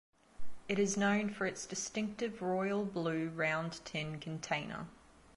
It 0.67 0.79
is 0.79 0.97
known 0.97 1.29
for 1.29 1.45
its 1.45 1.67
distinctive 1.67 2.41
royal 2.41 2.85
blue 2.85 3.29
round 3.29 3.85
tin 3.85 4.19
container. 4.19 4.87